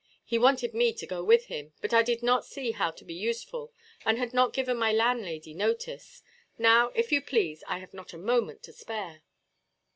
He 0.25 0.39
wanted 0.39 0.73
me 0.73 0.93
to 0.93 1.05
go 1.05 1.23
with 1.23 1.45
him; 1.45 1.73
but 1.79 1.93
I 1.93 2.01
did 2.01 2.23
not 2.23 2.43
see 2.43 2.71
how 2.71 2.89
to 2.89 3.05
be 3.05 3.13
useful, 3.13 3.71
and 4.03 4.17
had 4.17 4.33
not 4.33 4.51
given 4.51 4.75
my 4.75 4.91
landlady 4.91 5.53
notice. 5.53 6.23
Now, 6.57 6.87
if 6.95 7.11
you 7.11 7.21
please, 7.21 7.63
I 7.67 7.77
have 7.77 7.93
not 7.93 8.11
a 8.11 8.17
moment 8.17 8.63
to 8.63 8.73
spare." 8.73 9.21